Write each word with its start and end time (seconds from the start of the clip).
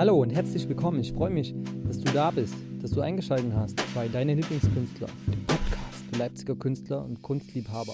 Hallo 0.00 0.22
und 0.22 0.30
herzlich 0.30 0.66
willkommen. 0.66 0.98
Ich 1.00 1.12
freue 1.12 1.28
mich, 1.28 1.54
dass 1.84 1.98
du 1.98 2.10
da 2.10 2.30
bist, 2.30 2.54
dass 2.80 2.92
du 2.92 3.02
eingeschaltet 3.02 3.52
hast 3.52 3.76
bei 3.94 4.08
Deine 4.08 4.32
Lieblingskünstler, 4.32 5.08
dem 5.26 5.44
Podcast 5.44 6.04
für 6.10 6.18
Leipziger 6.18 6.56
Künstler 6.56 7.04
und 7.04 7.20
Kunstliebhaber. 7.20 7.92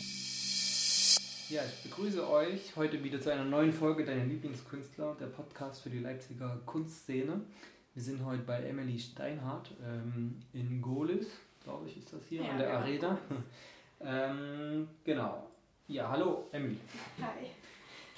Ja, 1.48 1.62
ich 1.64 1.90
begrüße 1.90 2.30
euch 2.30 2.76
heute 2.76 3.02
wieder 3.02 3.20
zu 3.20 3.32
einer 3.32 3.44
neuen 3.44 3.72
Folge 3.72 4.04
Deine 4.04 4.24
Lieblingskünstler, 4.24 5.16
der 5.18 5.26
Podcast 5.26 5.82
für 5.82 5.90
die 5.90 5.98
Leipziger 5.98 6.60
Kunstszene. 6.64 7.40
Wir 7.94 8.02
sind 8.04 8.24
heute 8.24 8.44
bei 8.44 8.62
Emily 8.62 9.00
Steinhardt 9.00 9.72
ähm, 9.84 10.36
in 10.52 10.80
Golis, 10.80 11.26
glaube 11.64 11.88
ich, 11.88 11.96
ist 11.96 12.12
das 12.12 12.20
hier, 12.28 12.42
ja, 12.42 12.50
an 12.50 12.58
der 12.58 12.68
ja. 12.68 12.78
Arena. 12.78 13.18
ähm, 14.00 14.86
genau. 15.02 15.48
Ja, 15.88 16.08
hallo 16.08 16.44
Emily. 16.52 16.78
Hi. 17.20 17.48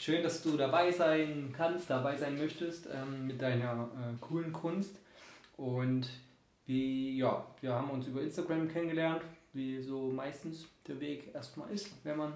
Schön, 0.00 0.22
dass 0.22 0.44
du 0.44 0.56
dabei 0.56 0.92
sein 0.92 1.52
kannst, 1.54 1.90
dabei 1.90 2.16
sein 2.16 2.38
möchtest 2.38 2.86
ähm, 2.86 3.26
mit 3.26 3.42
deiner 3.42 3.90
äh, 3.96 4.16
coolen 4.20 4.52
Kunst. 4.52 4.96
Und 5.56 6.08
wie, 6.66 7.18
ja, 7.18 7.44
wir 7.60 7.72
haben 7.72 7.90
uns 7.90 8.06
über 8.06 8.22
Instagram 8.22 8.68
kennengelernt, 8.68 9.22
wie 9.54 9.82
so 9.82 10.08
meistens 10.12 10.68
der 10.86 11.00
Weg 11.00 11.34
erstmal 11.34 11.68
ist, 11.72 11.90
wenn 12.04 12.16
man 12.16 12.34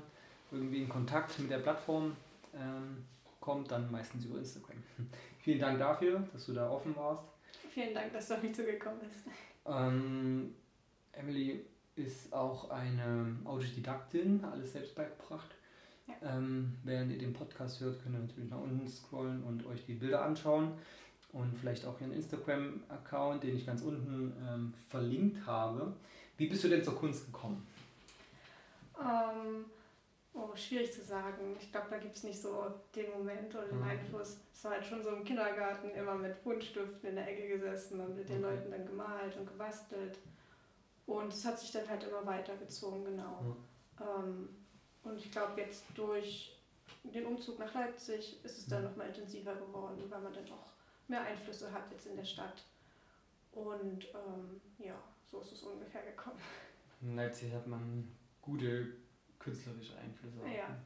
irgendwie 0.51 0.83
in 0.83 0.89
Kontakt 0.89 1.39
mit 1.39 1.53
der 1.53 1.59
Plattform 1.59 2.17
ähm, 2.53 3.05
kommt, 3.39 3.71
dann 3.71 3.89
meistens 3.93 4.25
über 4.25 4.39
Instagram. 4.39 4.83
Vielen 5.39 5.61
Dank 5.61 5.79
dafür, 5.79 6.27
dass 6.33 6.47
du 6.47 6.55
da 6.55 6.69
offen 6.69 6.97
warst. 6.97 7.23
Vielen 7.73 7.95
Dank, 7.95 8.13
dass 8.13 8.27
du 8.27 8.35
auf 8.35 8.43
mich 8.43 8.57
zugekommen 8.57 8.99
bist. 8.99 9.25
Ähm, 9.67 10.53
Emily 11.13 11.65
ist 11.95 12.33
auch 12.33 12.71
eine 12.71 13.37
Autodidaktin, 13.45 14.45
alles 14.45 14.73
selbst 14.73 14.97
beigebracht. 14.97 15.55
Ja. 16.07 16.37
Ähm, 16.37 16.77
während 16.83 17.13
ihr 17.13 17.19
den 17.19 17.33
Podcast 17.33 17.81
hört, 17.81 18.03
könnt 18.03 18.17
ihr 18.17 18.21
natürlich 18.21 18.51
nach 18.51 18.61
unten 18.61 18.89
scrollen 18.89 19.43
und 19.45 19.67
euch 19.67 19.85
die 19.87 19.95
Bilder 19.95 20.25
anschauen 20.25 20.73
und 21.33 21.57
vielleicht 21.59 21.87
auch 21.87 22.01
ihren 22.01 22.13
Instagram-Account, 22.13 23.43
den 23.43 23.57
ich 23.57 23.67
ganz 23.67 23.83
unten 23.83 24.33
ähm, 24.47 24.75
verlinkt 24.89 25.47
habe. 25.47 25.95
Wie 26.37 26.49
bist 26.49 26.65
du 26.65 26.69
denn 26.69 26.85
zur 26.85 26.97
Kunst 26.97 27.27
gekommen? 27.27 27.67
Ähm, 28.99 29.65
oh, 30.35 30.55
schwierig 30.55 30.93
zu 30.93 31.03
sagen. 31.03 31.57
Ich 31.61 31.71
glaube, 31.71 31.87
da 31.91 31.99
gibt 31.99 32.17
es 32.17 32.25
nicht 32.25 32.41
so 32.41 32.67
den 32.95 33.11
Moment 33.11 33.55
oder 33.55 33.67
den 33.67 33.79
mhm. 33.79 33.85
Einfluss. 33.85 34.39
Es 34.53 34.65
war 34.65 34.73
halt 34.73 34.85
schon 34.85 35.03
so 35.03 35.11
im 35.11 35.25
Kindergarten 35.25 35.91
immer 35.91 36.15
mit 36.15 36.43
Buntstiften 36.45 37.09
in 37.09 37.17
der 37.17 37.29
Ecke 37.29 37.49
gesessen 37.49 38.01
und 38.01 38.17
mit 38.17 38.29
den 38.29 38.45
okay. 38.45 38.55
Leuten 38.55 38.71
dann 38.71 38.87
gemalt 38.87 39.37
und 39.37 39.47
gebastelt. 39.47 40.19
Und 41.07 41.33
es 41.33 41.45
hat 41.45 41.59
sich 41.59 41.73
dann 41.73 41.89
halt 41.89 42.05
immer 42.05 42.25
weitergezogen, 42.27 43.05
genau. 43.05 43.41
Mhm. 43.41 43.57
Ähm, 44.01 44.49
und 45.05 45.19
ich 45.19 45.31
glaube, 45.31 45.61
jetzt 45.61 45.85
durch 45.95 46.57
den 47.05 47.27
Umzug 47.27 47.59
nach 47.59 47.75
Leipzig 47.75 48.45
ist 48.45 48.59
es 48.59 48.67
dann 48.67 48.83
mhm. 48.83 48.89
noch 48.89 48.97
mal 48.97 49.09
intensiver 49.09 49.55
geworden, 49.55 50.03
weil 50.09 50.21
man 50.21 50.33
dann 50.33 50.45
auch 50.53 50.71
mehr 51.09 51.23
Einflüsse 51.23 51.73
hat 51.73 51.91
jetzt 51.91 52.07
in 52.07 52.17
der 52.17 52.25
Stadt. 52.25 52.65
Und 53.53 54.07
ähm, 54.15 54.61
ja, 54.79 54.95
so 55.31 55.41
ist 55.41 55.53
es 55.53 55.63
ungefähr 55.63 56.03
gekommen. 56.03 56.39
In 57.01 57.17
Leipzig 57.17 57.53
hat 57.53 57.67
man 57.67 58.09
gute 58.41 58.93
künstlerische 59.39 59.99
Einflüsse. 59.99 60.39
Ja. 60.47 60.77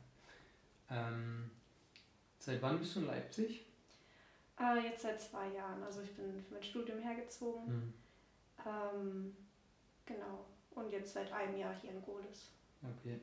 Ähm, 0.91 1.50
seit 2.39 2.62
wann 2.62 2.78
bist 2.78 2.97
du 2.97 3.00
in 3.00 3.06
Leipzig? 3.06 3.67
Äh, 4.59 4.89
jetzt 4.89 5.03
seit 5.03 5.20
zwei 5.20 5.48
Jahren. 5.48 5.83
Also 5.83 6.00
ich 6.00 6.14
bin 6.17 6.42
für 6.42 6.55
mein 6.55 6.62
Studium 6.62 6.98
hergezogen. 7.00 7.67
Mhm. 7.67 7.94
Ähm, 8.64 9.37
genau. 10.06 10.47
Und 10.75 10.91
jetzt 10.91 11.12
seit 11.12 11.31
einem 11.33 11.59
Jahr 11.59 11.75
hier 11.75 11.91
in 11.91 12.03
Golis. 12.03 12.50
Okay. 12.83 13.20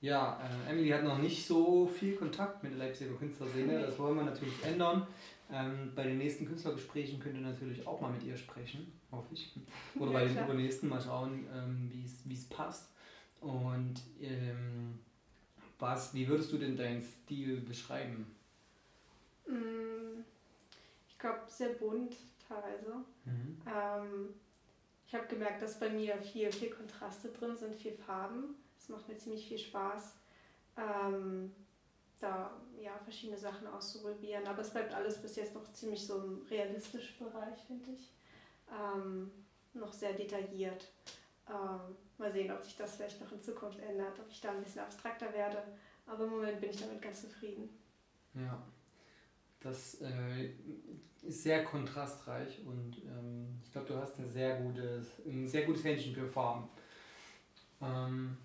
Ja, 0.00 0.40
äh, 0.40 0.70
Emily 0.70 0.90
hat 0.90 1.04
noch 1.04 1.18
nicht 1.18 1.46
so 1.46 1.86
viel 1.86 2.16
Kontakt 2.16 2.62
mit 2.62 2.72
der 2.72 2.78
Leipziger 2.78 3.14
Künstlerszene. 3.14 3.80
Das 3.80 3.98
wollen 3.98 4.16
wir 4.16 4.24
natürlich 4.24 4.62
ändern. 4.64 5.06
Ähm, 5.50 5.92
bei 5.94 6.02
den 6.02 6.18
nächsten 6.18 6.46
Künstlergesprächen 6.46 7.20
könnt 7.20 7.36
ihr 7.36 7.42
natürlich 7.42 7.86
auch 7.86 8.00
mal 8.00 8.10
mit 8.10 8.22
ihr 8.24 8.36
sprechen, 8.36 8.92
hoffe 9.12 9.28
ich. 9.32 9.54
Oder 9.98 10.12
ja, 10.12 10.18
bei 10.18 10.24
den 10.26 10.44
übernächsten 10.44 10.88
mal 10.88 11.00
schauen, 11.00 11.46
ähm, 11.52 11.90
wie 12.24 12.34
es 12.34 12.44
passt. 12.48 12.90
Und 13.40 13.94
ähm, 14.20 14.98
was, 15.78 16.14
wie 16.14 16.26
würdest 16.26 16.52
du 16.52 16.58
denn 16.58 16.76
deinen 16.76 17.02
Stil 17.02 17.60
beschreiben? 17.60 18.26
Mm, 19.46 20.24
ich 21.08 21.18
glaube, 21.18 21.40
sehr 21.48 21.70
bunt 21.70 22.16
teilweise. 22.48 23.04
Mhm. 23.24 23.56
Ähm, 23.66 24.28
ich 25.06 25.14
habe 25.14 25.26
gemerkt, 25.26 25.62
dass 25.62 25.78
bei 25.78 25.90
mir 25.90 26.16
viel, 26.18 26.50
viel 26.50 26.70
Kontraste 26.70 27.28
drin 27.28 27.56
sind, 27.56 27.74
viel 27.74 27.92
Farben. 27.92 28.56
Es 28.86 28.90
macht 28.90 29.08
mir 29.08 29.18
ziemlich 29.18 29.48
viel 29.48 29.58
Spaß, 29.58 30.14
ähm, 30.76 31.52
da 32.20 32.52
ja, 32.80 32.96
verschiedene 33.02 33.36
Sachen 33.36 33.66
auszuprobieren. 33.66 34.46
Aber 34.46 34.62
es 34.62 34.70
bleibt 34.70 34.94
alles 34.94 35.20
bis 35.20 35.34
jetzt 35.34 35.54
noch 35.54 35.72
ziemlich 35.72 36.06
so 36.06 36.18
im 36.18 36.46
realistischen 36.48 37.18
Bereich, 37.18 37.58
finde 37.66 37.90
ich. 37.90 38.12
Ähm, 38.70 39.32
noch 39.74 39.92
sehr 39.92 40.12
detailliert. 40.12 40.86
Ähm, 41.48 41.96
mal 42.18 42.30
sehen, 42.32 42.52
ob 42.52 42.64
sich 42.64 42.76
das 42.76 42.94
vielleicht 42.94 43.20
noch 43.20 43.32
in 43.32 43.42
Zukunft 43.42 43.80
ändert, 43.80 44.20
ob 44.20 44.30
ich 44.30 44.40
da 44.40 44.52
ein 44.52 44.62
bisschen 44.62 44.82
abstrakter 44.82 45.32
werde. 45.32 45.62
Aber 46.06 46.24
im 46.24 46.30
Moment 46.30 46.60
bin 46.60 46.70
ich 46.70 46.80
damit 46.80 47.02
ganz 47.02 47.22
zufrieden. 47.22 47.68
Ja, 48.34 48.62
das 49.58 50.00
äh, 50.00 50.50
ist 51.22 51.42
sehr 51.42 51.64
kontrastreich 51.64 52.64
und 52.64 52.98
ähm, 52.98 53.60
ich 53.64 53.72
glaube, 53.72 53.88
du 53.88 53.96
hast 53.96 54.16
ein 54.20 54.30
sehr 54.30 54.60
gutes, 54.60 55.18
ein 55.26 55.48
sehr 55.48 55.66
gutes 55.66 55.82
Händchen 55.82 56.14
für 56.14 56.28
Farben. 56.28 56.68
Ähm, 57.82 58.36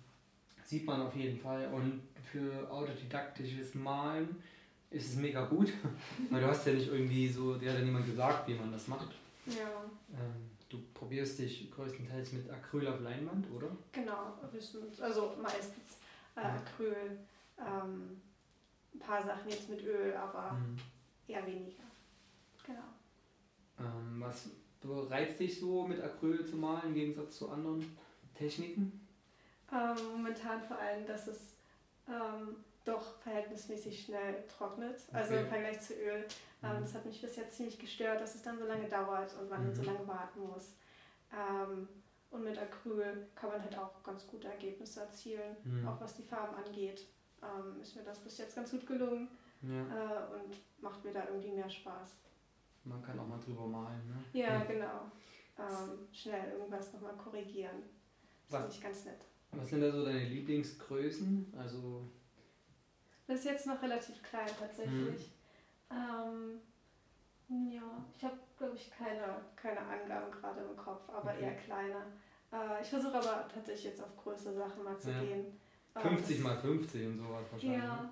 sieht 0.72 0.86
man 0.86 1.02
auf 1.02 1.14
jeden 1.14 1.38
Fall. 1.38 1.66
Und 1.70 2.00
für 2.30 2.70
autodidaktisches 2.70 3.74
Malen 3.74 4.42
ist 4.90 5.10
es 5.10 5.16
mega 5.16 5.44
gut, 5.44 5.70
weil 6.30 6.40
du 6.40 6.48
hast 6.48 6.66
ja 6.66 6.72
nicht 6.72 6.88
irgendwie 6.88 7.28
so, 7.28 7.56
dir 7.56 7.70
hat 7.70 7.78
ja 7.78 7.84
niemand 7.84 8.06
gesagt, 8.06 8.48
wie 8.48 8.54
man 8.54 8.72
das 8.72 8.88
macht. 8.88 9.08
Ja. 9.44 9.84
Ähm, 10.12 10.50
du 10.70 10.78
probierst 10.94 11.38
dich 11.40 11.70
größtenteils 11.70 12.32
mit 12.32 12.50
Acryl 12.50 12.88
auf 12.88 13.00
Leinwand, 13.00 13.50
oder? 13.54 13.68
Genau, 13.92 14.38
also 15.00 15.34
meistens 15.42 15.98
äh, 16.36 16.40
Acryl, 16.40 17.18
ähm, 17.58 18.22
ein 18.94 18.98
paar 18.98 19.22
Sachen 19.22 19.50
jetzt 19.50 19.68
mit 19.68 19.84
Öl, 19.84 20.14
aber 20.14 20.52
mhm. 20.52 20.76
eher 21.28 21.46
weniger. 21.46 21.84
Genau. 22.66 22.88
Ähm, 23.78 24.20
was 24.20 24.48
reizt 25.10 25.38
dich 25.38 25.60
so 25.60 25.86
mit 25.86 26.00
Acryl 26.00 26.46
zu 26.46 26.56
malen 26.56 26.88
im 26.88 26.94
Gegensatz 26.94 27.36
zu 27.36 27.50
anderen 27.50 27.84
Techniken? 28.34 29.01
Ähm, 29.72 29.96
momentan 30.12 30.62
vor 30.62 30.78
allem, 30.78 31.06
dass 31.06 31.26
es 31.26 31.56
ähm, 32.08 32.56
doch 32.84 33.18
verhältnismäßig 33.20 34.04
schnell 34.04 34.44
trocknet, 34.48 35.00
also 35.12 35.34
okay. 35.34 35.42
im 35.42 35.48
Vergleich 35.48 35.80
zu 35.80 35.94
Öl. 35.94 36.26
Ähm, 36.62 36.76
mhm. 36.76 36.80
Das 36.82 36.94
hat 36.94 37.06
mich 37.06 37.20
bis 37.20 37.36
jetzt 37.36 37.56
ziemlich 37.56 37.78
gestört, 37.78 38.20
dass 38.20 38.34
es 38.34 38.42
dann 38.42 38.58
so 38.58 38.66
lange 38.66 38.88
dauert 38.88 39.34
und 39.40 39.48
man 39.48 39.68
mhm. 39.68 39.74
so 39.74 39.82
lange 39.82 40.06
warten 40.06 40.40
muss. 40.40 40.74
Ähm, 41.32 41.88
und 42.30 42.44
mit 42.44 42.58
Acryl 42.58 43.28
kann 43.34 43.50
man 43.50 43.62
halt 43.62 43.78
auch 43.78 44.02
ganz 44.02 44.26
gute 44.26 44.48
Ergebnisse 44.48 45.00
erzielen, 45.00 45.56
mhm. 45.64 45.86
auch 45.86 46.00
was 46.00 46.14
die 46.14 46.22
Farben 46.22 46.54
angeht. 46.54 47.06
Ähm, 47.42 47.80
ist 47.80 47.96
mir 47.96 48.02
das 48.02 48.18
bis 48.20 48.38
jetzt 48.38 48.54
ganz 48.54 48.70
gut 48.70 48.86
gelungen 48.86 49.28
ja. 49.62 49.80
äh, 49.80 50.34
und 50.34 50.82
macht 50.82 51.04
mir 51.04 51.12
da 51.12 51.24
irgendwie 51.26 51.50
mehr 51.50 51.68
Spaß. 51.68 52.16
Man 52.84 53.02
kann 53.02 53.18
auch 53.18 53.26
mal 53.26 53.38
drüber 53.38 53.66
malen, 53.66 54.06
ne? 54.08 54.24
Ja, 54.32 54.58
ja. 54.58 54.64
genau. 54.64 55.10
Ähm, 55.58 56.08
schnell 56.12 56.52
irgendwas 56.52 56.92
nochmal 56.92 57.14
korrigieren. 57.16 57.82
Das 58.48 58.60
finde 58.60 58.74
ich 58.74 58.82
ganz 58.82 59.04
nett. 59.04 59.20
Was 59.52 59.68
sind 59.68 59.80
da 59.82 59.92
so 59.92 60.04
deine 60.04 60.24
Lieblingsgrößen? 60.24 61.54
Also 61.58 62.08
das 63.26 63.40
ist 63.40 63.44
jetzt 63.46 63.66
noch 63.66 63.80
relativ 63.82 64.22
klein 64.22 64.50
tatsächlich. 64.58 65.30
Mhm. 65.90 66.60
Ähm, 67.50 67.72
ja, 67.72 68.04
ich 68.16 68.24
habe 68.24 68.38
glaube 68.56 68.76
ich 68.76 68.90
keine, 68.90 69.42
keine 69.56 69.80
Angaben 69.80 70.30
gerade 70.30 70.60
im 70.60 70.76
Kopf, 70.76 71.08
aber 71.08 71.30
okay. 71.30 71.44
eher 71.44 71.56
kleiner. 71.56 72.06
Äh, 72.52 72.82
ich 72.82 72.88
versuche 72.88 73.14
aber 73.14 73.48
tatsächlich 73.48 73.84
jetzt 73.84 74.02
auf 74.02 74.16
größere 74.16 74.54
Sachen 74.54 74.84
mal 74.84 74.98
zu 74.98 75.10
ja. 75.10 75.20
gehen. 75.20 75.60
50 75.94 76.36
ähm, 76.38 76.42
mal 76.42 76.58
50 76.58 77.06
und 77.06 77.18
sowas 77.18 77.44
wahrscheinlich. 77.50 77.82
Ja. 77.82 78.10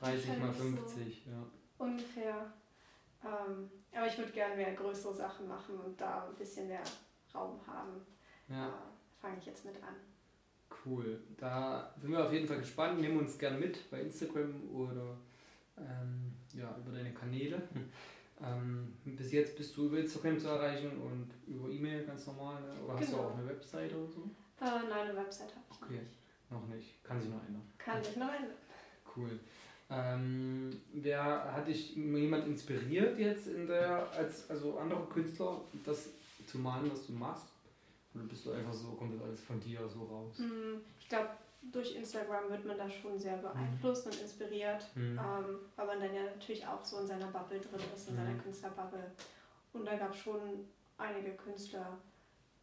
30 0.00 0.28
ne? 0.28 0.36
mal 0.38 0.52
50, 0.52 1.24
so 1.24 1.30
ja. 1.30 1.46
Ungefähr. 1.78 2.52
Ähm, 3.24 3.70
aber 3.94 4.06
ich 4.06 4.18
würde 4.18 4.32
gerne 4.32 4.56
mehr 4.56 4.74
größere 4.74 5.14
Sachen 5.14 5.48
machen 5.48 5.78
und 5.78 6.00
da 6.00 6.26
ein 6.28 6.34
bisschen 6.34 6.68
mehr 6.68 6.82
Raum 7.34 7.60
haben. 7.66 8.06
Ja. 8.48 8.68
Äh, 8.68 8.72
Fange 9.20 9.38
ich 9.38 9.46
jetzt 9.46 9.64
mit 9.64 9.76
an. 9.82 9.94
Cool. 10.84 11.20
Da 11.38 11.94
sind 12.00 12.10
wir 12.10 12.24
auf 12.24 12.32
jeden 12.32 12.46
Fall 12.46 12.58
gespannt. 12.58 13.00
Nehmen 13.00 13.18
uns 13.18 13.38
gerne 13.38 13.58
mit 13.58 13.90
bei 13.90 14.00
Instagram 14.00 14.54
oder 14.72 15.16
ähm, 15.78 16.32
ja, 16.54 16.76
über 16.78 16.96
deine 16.96 17.12
Kanäle. 17.12 17.62
Ähm, 18.44 18.92
bis 19.04 19.30
jetzt 19.30 19.56
bist 19.56 19.76
du 19.76 19.86
über 19.86 19.98
Instagram 19.98 20.38
zu 20.38 20.48
erreichen 20.48 20.90
und 21.00 21.30
über 21.46 21.68
E-Mail 21.68 22.04
ganz 22.04 22.26
normal. 22.26 22.60
Ne? 22.60 22.74
Oder 22.84 22.94
hast 22.94 23.06
genau. 23.06 23.22
du 23.22 23.28
auch 23.28 23.38
eine 23.38 23.48
Webseite 23.48 23.96
oder 23.96 24.08
so? 24.08 24.22
Äh, 24.60 24.88
nein, 24.88 25.08
eine 25.08 25.16
Webseite 25.16 25.54
habe 25.54 25.64
ich 25.70 25.82
okay. 25.82 26.00
nicht. 26.00 26.18
Noch 26.50 26.66
nicht. 26.66 27.04
Kann 27.04 27.20
sich 27.20 27.30
noch 27.30 27.44
ändern. 27.46 27.62
Kann 27.78 28.02
sich 28.02 28.16
noch 28.16 28.32
ändern. 28.32 28.56
Cool. 29.16 29.38
Ähm, 29.90 30.80
wer 30.92 31.52
hat 31.52 31.68
dich 31.68 31.94
jemand 31.94 32.46
inspiriert 32.46 33.18
jetzt 33.18 33.46
in 33.46 33.66
der, 33.66 34.10
als 34.10 34.48
also 34.50 34.78
andere 34.78 35.04
Künstler, 35.06 35.60
das 35.84 36.08
zu 36.46 36.58
malen, 36.58 36.90
was 36.90 37.06
du 37.06 37.12
machst? 37.12 37.46
Oder 38.14 38.24
bist 38.24 38.44
du 38.44 38.52
einfach 38.52 38.72
so, 38.72 38.92
kommt 38.92 39.14
das 39.14 39.22
alles 39.22 39.40
von 39.40 39.60
dir 39.60 39.88
so 39.88 40.04
raus? 40.04 40.38
Mm, 40.38 40.80
ich 40.98 41.08
glaube, 41.08 41.30
durch 41.70 41.94
Instagram 41.94 42.50
wird 42.50 42.64
man 42.64 42.76
da 42.76 42.90
schon 42.90 43.18
sehr 43.18 43.36
beeinflusst 43.36 44.06
mhm. 44.06 44.12
und 44.12 44.20
inspiriert, 44.22 44.84
mhm. 44.94 45.18
ähm, 45.18 45.58
weil 45.76 45.86
man 45.86 46.00
dann 46.00 46.14
ja 46.14 46.24
natürlich 46.24 46.66
auch 46.66 46.84
so 46.84 46.98
in 46.98 47.06
seiner 47.06 47.28
Bubble 47.28 47.60
drin 47.60 47.80
ist, 47.94 48.08
in 48.08 48.14
mhm. 48.14 48.18
seiner 48.18 48.38
Künstlerbubble. 48.38 49.12
Und 49.72 49.86
da 49.86 49.96
gab 49.96 50.10
es 50.10 50.18
schon 50.18 50.40
einige 50.98 51.30
Künstler, 51.32 51.98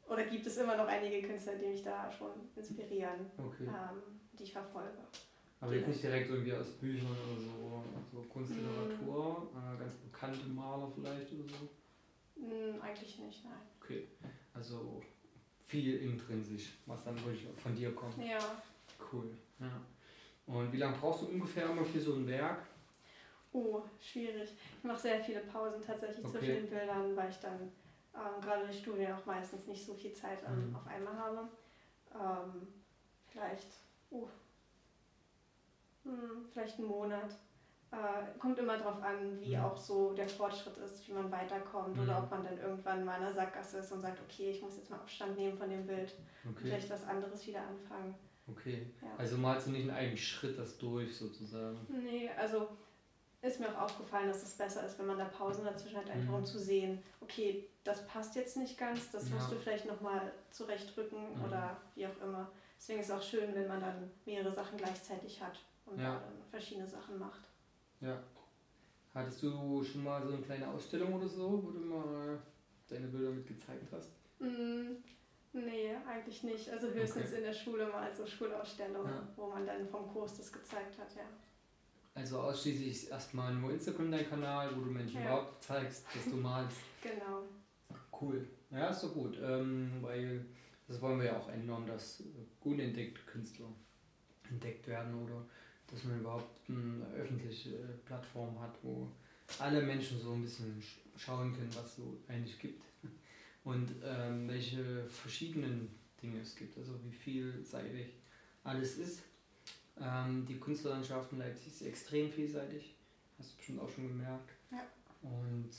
oder 0.08 0.24
gibt 0.26 0.46
es 0.46 0.58
immer 0.58 0.76
noch 0.76 0.88
einige 0.88 1.26
Künstler, 1.28 1.56
die 1.56 1.68
mich 1.68 1.84
da 1.84 2.12
schon 2.12 2.32
inspirieren, 2.56 3.32
okay. 3.38 3.66
ähm, 3.66 4.20
die 4.38 4.44
ich 4.44 4.54
verfolge. 4.54 4.98
Aber 5.62 5.74
jetzt 5.74 5.88
nicht 5.88 6.04
direkt 6.04 6.30
irgendwie 6.30 6.54
aus 6.54 6.68
Büchern 6.80 7.12
oder 7.12 7.42
so, 7.42 7.84
so 8.12 8.22
Kunstliteratur, 8.30 9.50
mm. 9.54 9.58
äh, 9.58 9.80
ganz 9.80 9.94
bekannte 9.96 10.48
Maler 10.48 10.90
vielleicht 10.96 11.34
oder 11.34 11.44
so? 11.50 11.70
Eigentlich 12.82 13.20
nicht, 13.20 13.44
nein. 13.44 13.60
Okay, 13.82 14.08
also 14.54 15.02
viel 15.70 16.02
intrinsisch, 16.02 16.74
was 16.88 17.04
dann 17.04 17.16
wirklich 17.24 17.48
von 17.62 17.76
dir 17.76 17.94
kommt. 17.94 18.18
Ja. 18.18 18.40
Cool, 19.12 19.30
ja. 19.60 19.82
Und 20.48 20.74
wie 20.74 20.78
lange 20.78 20.98
brauchst 20.98 21.22
du 21.22 21.28
ungefähr 21.28 21.70
immer 21.70 21.86
für 21.86 22.00
so 22.00 22.16
ein 22.16 22.28
Werk? 22.28 22.66
Oh, 23.54 23.82
schwierig. 24.02 24.50
Ich 24.78 24.84
mache 24.84 25.00
sehr 25.00 25.20
viele 25.20 25.42
Pausen 25.42 25.82
tatsächlich 25.86 26.26
okay. 26.26 26.38
zwischen 26.38 26.56
den 26.56 26.70
Bildern, 26.70 27.16
weil 27.16 27.30
ich 27.30 27.38
dann 27.38 27.72
ähm, 28.16 28.42
gerade 28.42 28.66
durch 28.66 28.80
Studien 28.80 29.14
auch 29.14 29.26
meistens 29.28 29.68
nicht 29.68 29.86
so 29.86 29.94
viel 29.94 30.12
Zeit 30.14 30.40
ähm, 30.48 30.70
mhm. 30.70 30.76
auf 30.76 30.88
einmal 30.88 31.16
habe. 31.16 31.48
Ähm, 32.16 32.68
vielleicht, 33.28 33.68
uh, 34.12 34.28
hm, 36.04 36.46
vielleicht 36.52 36.80
einen 36.80 36.88
Monat. 36.88 37.36
Äh, 37.92 38.38
kommt 38.40 38.60
immer 38.60 38.78
darauf 38.78 39.02
an, 39.02 39.42
wie 39.42 39.58
mhm. 39.58 39.64
auch 39.64 39.76
so 39.76 40.14
der 40.14 40.30
Fortschritt 40.30 40.78
ist, 40.78 41.08
wie 41.08 41.12
man 41.12 41.32
weiterkommt 41.32 41.96
mhm. 41.96 42.04
oder 42.04 42.20
ob 42.20 42.30
man 42.30 42.44
dann 42.44 42.60
irgendwann 42.60 43.04
mal 43.04 43.18
in 43.18 43.24
einer 43.24 43.34
Sackgasse 43.34 43.80
ist 43.80 43.92
und 43.92 44.02
sagt, 44.02 44.20
okay, 44.22 44.52
ich 44.52 44.62
muss 44.62 44.78
jetzt 44.78 44.92
mal 44.92 44.98
Abstand 44.98 45.36
nehmen 45.36 45.58
von 45.58 45.70
dem 45.70 45.88
Bild 45.88 46.14
okay. 46.44 46.48
und 46.48 46.60
vielleicht 46.60 46.90
was 46.92 47.04
anderes 47.08 47.48
wieder 47.48 47.62
anfangen. 47.62 48.14
Okay, 48.48 48.86
ja. 49.02 49.10
also 49.18 49.38
malst 49.38 49.68
du 49.68 49.72
nicht 49.72 49.86
in 49.86 49.92
einem 49.92 50.18
Schritt 50.18 50.58
das 50.60 50.78
durch 50.78 51.18
sozusagen? 51.18 51.80
Nee, 51.90 52.30
also 52.38 52.68
ist 53.42 53.60
mir 53.60 53.70
auch 53.70 53.84
aufgefallen, 53.84 54.28
dass 54.28 54.44
es 54.44 54.54
besser 54.54 54.86
ist, 54.86 55.00
wenn 55.00 55.08
man 55.08 55.18
da 55.18 55.26
Pausen 55.26 55.64
dazwischen 55.64 55.98
hat, 55.98 56.10
einfach 56.10 56.34
um 56.34 56.42
mhm. 56.42 56.46
zu 56.46 56.60
sehen, 56.60 57.02
okay, 57.22 57.68
das 57.84 58.06
passt 58.06 58.36
jetzt 58.36 58.58
nicht 58.58 58.78
ganz, 58.78 59.10
das 59.12 59.30
ja. 59.30 59.36
musst 59.36 59.52
du 59.52 59.56
vielleicht 59.56 59.86
nochmal 59.86 60.32
zurechtrücken 60.52 61.38
mhm. 61.38 61.46
oder 61.46 61.78
wie 61.96 62.06
auch 62.06 62.22
immer. 62.22 62.52
Deswegen 62.78 63.00
ist 63.00 63.10
es 63.10 63.16
auch 63.16 63.22
schön, 63.22 63.56
wenn 63.56 63.68
man 63.68 63.82
dann 63.82 64.12
mehrere 64.26 64.54
Sachen 64.54 64.78
gleichzeitig 64.78 65.42
hat 65.42 65.60
und 65.86 66.00
ja. 66.00 66.14
dann 66.20 66.50
verschiedene 66.52 66.88
Sachen 66.88 67.18
macht. 67.18 67.49
Ja. 68.02 68.22
Hattest 69.14 69.44
du 69.44 69.84
schon 69.84 70.04
mal 70.04 70.22
so 70.22 70.34
eine 70.34 70.42
kleine 70.42 70.68
Ausstellung 70.68 71.14
oder 71.14 71.28
so, 71.28 71.64
wo 71.64 71.72
du 71.72 71.80
mal 71.80 72.40
deine 72.88 73.08
Bilder 73.08 73.32
mit 73.32 73.48
gezeigt 73.48 73.92
hast? 73.92 74.12
Mm, 74.40 74.98
nee, 75.54 75.96
eigentlich 76.08 76.44
nicht. 76.44 76.70
Also 76.70 76.88
höchstens 76.88 77.28
okay. 77.28 77.38
in 77.38 77.44
der 77.44 77.54
Schule 77.54 77.88
mal 77.88 78.14
so 78.16 78.26
Schulausstellung, 78.26 79.06
ja. 79.06 79.28
wo 79.36 79.48
man 79.48 79.66
dann 79.66 79.88
vom 79.88 80.08
Kurs 80.08 80.38
das 80.38 80.52
gezeigt 80.52 80.98
hat, 81.00 81.16
ja. 81.16 81.24
Also 82.14 82.40
ausschließlich 82.40 83.10
erstmal 83.10 83.54
nur 83.54 83.72
Instagram 83.72 84.12
dein 84.12 84.30
Kanal, 84.30 84.76
wo 84.76 84.82
du 84.82 84.92
Menschen 84.92 85.22
ja. 85.22 85.28
überhaupt 85.28 85.64
zeigst, 85.64 86.06
dass 86.14 86.26
du 86.26 86.36
malst. 86.36 86.78
genau. 87.02 87.44
Cool. 88.20 88.48
Ja, 88.72 88.90
ist 88.90 89.04
doch 89.04 89.14
gut. 89.14 89.38
Ähm, 89.42 90.00
weil 90.02 90.46
das 90.88 91.02
wollen 91.02 91.20
wir 91.20 91.28
ja 91.28 91.38
auch 91.38 91.50
ändern, 91.50 91.88
dass 91.88 92.24
gut 92.60 92.80
entdeckte 92.80 93.22
Künstler 93.26 93.68
entdeckt 94.50 94.88
werden 94.88 95.16
oder 95.24 95.46
dass 95.92 96.04
man 96.04 96.20
überhaupt 96.20 96.60
eine 96.70 97.06
öffentliche 97.18 97.72
Plattform 98.06 98.60
hat, 98.60 98.76
wo 98.84 99.08
alle 99.58 99.82
Menschen 99.82 100.22
so 100.22 100.34
ein 100.34 100.42
bisschen 100.42 100.82
schauen 101.16 101.54
können, 101.54 101.74
was 101.76 101.86
es 101.86 101.96
so 101.98 102.18
eigentlich 102.28 102.60
gibt 102.60 102.84
und 103.64 103.90
ähm, 104.04 104.48
welche 104.48 105.06
verschiedenen 105.10 105.90
Dinge 106.22 106.42
es 106.42 106.56
gibt, 106.56 106.78
also 106.78 106.94
wie 107.04 107.12
vielseitig 107.12 108.14
alles 108.64 108.98
ist. 108.98 109.24
Ähm, 110.00 110.46
die 110.46 110.60
Künstlerlandschaft 110.60 111.32
in 111.34 111.40
Leipzig 111.40 111.68
ist 111.68 111.82
extrem 111.82 112.32
vielseitig, 112.32 112.96
hast 113.38 113.52
du 113.54 113.58
bestimmt 113.58 113.80
auch 113.82 113.90
schon 113.90 114.08
gemerkt. 114.08 114.52
Ja. 114.72 114.86
Und 115.22 115.72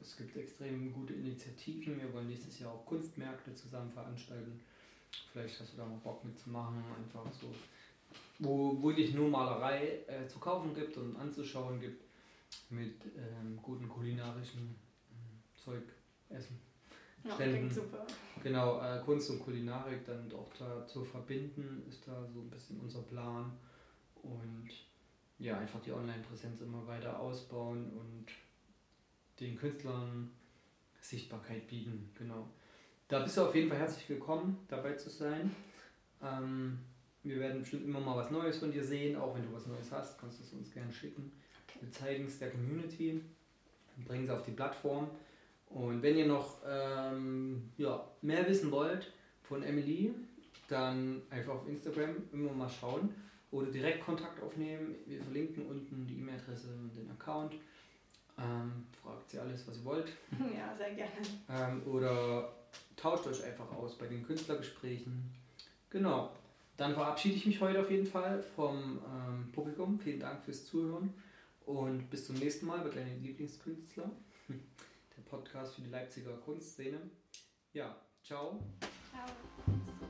es 0.00 0.16
gibt 0.16 0.36
extrem 0.36 0.92
gute 0.92 1.14
Initiativen. 1.14 2.00
Wir 2.00 2.12
wollen 2.12 2.28
nächstes 2.28 2.58
Jahr 2.58 2.72
auch 2.72 2.84
Kunstmärkte 2.86 3.54
zusammen 3.54 3.90
veranstalten. 3.92 4.60
Vielleicht 5.32 5.60
hast 5.60 5.74
du 5.74 5.76
da 5.76 5.86
mal 5.86 5.98
Bock 5.98 6.24
mitzumachen, 6.24 6.82
einfach 6.96 7.30
so 7.32 7.54
wo, 8.42 8.76
wo 8.80 8.90
dich 8.90 9.14
nur 9.14 9.28
Malerei 9.28 10.00
äh, 10.06 10.26
zu 10.26 10.38
kaufen 10.38 10.74
gibt 10.74 10.96
und 10.96 11.16
anzuschauen 11.16 11.80
gibt 11.80 12.04
mit 12.70 13.04
ähm, 13.16 13.58
guten 13.62 13.88
kulinarischen 13.88 14.74
äh, 15.10 15.58
Zeug, 15.58 15.84
Essen. 16.28 16.58
Ja, 17.24 17.34
Ständen. 17.34 17.70
super. 17.70 18.04
Genau, 18.42 18.80
äh, 18.80 19.00
Kunst 19.04 19.30
und 19.30 19.44
Kulinarik 19.44 20.04
dann 20.04 20.28
doch 20.28 20.52
da 20.58 20.84
zu 20.86 21.04
verbinden, 21.04 21.84
ist 21.88 22.06
da 22.06 22.26
so 22.26 22.40
ein 22.40 22.50
bisschen 22.50 22.80
unser 22.80 23.02
Plan. 23.02 23.52
Und 24.22 24.70
ja, 25.38 25.58
einfach 25.58 25.80
die 25.80 25.92
Online-Präsenz 25.92 26.60
immer 26.62 26.84
weiter 26.86 27.20
ausbauen 27.20 27.92
und 27.92 28.26
den 29.38 29.56
Künstlern 29.56 30.30
Sichtbarkeit 31.00 31.66
bieten. 31.68 32.10
Genau. 32.18 32.48
Da 33.06 33.20
bist 33.20 33.36
du 33.36 33.42
auf 33.42 33.54
jeden 33.54 33.68
Fall 33.68 33.78
herzlich 33.78 34.08
willkommen, 34.08 34.58
dabei 34.68 34.94
zu 34.94 35.10
sein. 35.10 35.54
Ähm, 36.22 36.78
wir 37.24 37.38
werden 37.38 37.60
bestimmt 37.60 37.84
immer 37.84 38.00
mal 38.00 38.16
was 38.16 38.30
Neues 38.30 38.58
von 38.58 38.72
dir 38.72 38.82
sehen, 38.82 39.16
auch 39.16 39.34
wenn 39.34 39.42
du 39.42 39.52
was 39.52 39.66
Neues 39.66 39.90
hast, 39.92 40.18
kannst 40.18 40.40
du 40.40 40.44
es 40.44 40.52
uns 40.52 40.72
gerne 40.72 40.92
schicken. 40.92 41.32
Wir 41.80 41.90
zeigen 41.90 42.26
es 42.26 42.38
der 42.38 42.50
Community, 42.50 43.22
bringen 44.06 44.24
es 44.24 44.30
auf 44.30 44.42
die 44.44 44.52
Plattform. 44.52 45.08
Und 45.66 46.02
wenn 46.02 46.16
ihr 46.16 46.26
noch 46.26 46.58
ähm, 46.68 47.70
ja, 47.78 48.04
mehr 48.20 48.46
wissen 48.48 48.70
wollt 48.70 49.12
von 49.42 49.62
Emily, 49.62 50.14
dann 50.68 51.22
einfach 51.30 51.54
auf 51.54 51.68
Instagram 51.68 52.16
immer 52.32 52.52
mal 52.52 52.68
schauen 52.68 53.14
oder 53.50 53.70
direkt 53.70 54.04
Kontakt 54.04 54.42
aufnehmen. 54.42 54.94
Wir 55.06 55.22
verlinken 55.22 55.66
unten 55.66 56.06
die 56.06 56.18
E-Mail-Adresse 56.18 56.68
und 56.68 56.94
den 56.94 57.10
Account. 57.10 57.54
Ähm, 58.38 58.86
fragt 59.02 59.30
sie 59.30 59.38
alles, 59.38 59.66
was 59.68 59.78
ihr 59.78 59.84
wollt. 59.84 60.12
Ja, 60.56 60.74
sehr 60.76 60.94
gerne. 60.94 61.12
Ähm, 61.50 61.82
oder 61.86 62.52
tauscht 62.96 63.26
euch 63.26 63.44
einfach 63.44 63.70
aus 63.72 63.96
bei 63.96 64.06
den 64.06 64.24
Künstlergesprächen. 64.26 65.30
Genau. 65.90 66.32
Dann 66.76 66.94
verabschiede 66.94 67.36
ich 67.36 67.46
mich 67.46 67.60
heute 67.60 67.80
auf 67.80 67.90
jeden 67.90 68.06
Fall 68.06 68.42
vom 68.42 68.98
ähm, 68.98 69.52
Publikum. 69.52 70.00
Vielen 70.00 70.20
Dank 70.20 70.44
fürs 70.44 70.64
Zuhören 70.64 71.12
und 71.66 72.08
bis 72.10 72.26
zum 72.26 72.36
nächsten 72.36 72.66
Mal 72.66 72.80
bei 72.80 72.90
deinen 72.90 73.22
Lieblingskünstler. 73.22 74.10
Der 74.48 75.22
Podcast 75.22 75.74
für 75.74 75.82
die 75.82 75.90
Leipziger 75.90 76.32
Kunstszene. 76.38 76.98
Ja, 77.72 77.96
ciao. 78.22 78.58
Ciao. 79.10 80.01